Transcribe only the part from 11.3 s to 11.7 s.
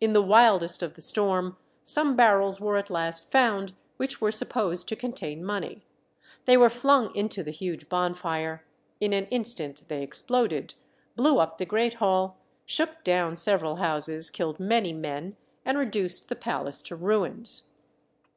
up the